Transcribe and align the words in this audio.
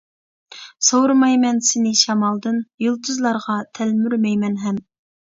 سورىمايمەن 0.87 1.61
سېنى 1.69 1.93
شامالدىن، 2.01 2.59
يۇلتۇزلارغا 2.89 3.63
تەلمۈرمەيمەن 3.81 4.63
ھەم. 4.69 4.87